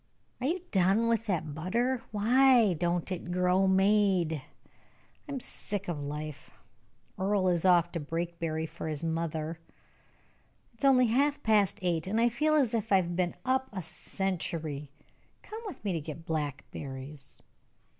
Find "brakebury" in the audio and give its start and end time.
7.99-8.65